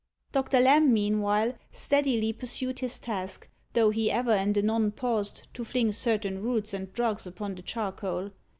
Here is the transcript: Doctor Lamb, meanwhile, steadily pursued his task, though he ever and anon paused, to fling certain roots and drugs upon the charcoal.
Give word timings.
Doctor 0.31 0.59
Lamb, 0.59 0.91
meanwhile, 0.93 1.53
steadily 1.71 2.33
pursued 2.33 2.79
his 2.79 2.97
task, 2.97 3.47
though 3.73 3.91
he 3.91 4.09
ever 4.09 4.31
and 4.31 4.57
anon 4.57 4.89
paused, 4.93 5.47
to 5.53 5.63
fling 5.63 5.91
certain 5.91 6.41
roots 6.41 6.73
and 6.73 6.91
drugs 6.91 7.27
upon 7.27 7.53
the 7.53 7.61
charcoal. 7.61 8.31